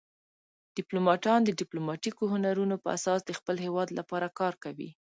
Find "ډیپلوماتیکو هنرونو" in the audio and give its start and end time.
1.61-2.75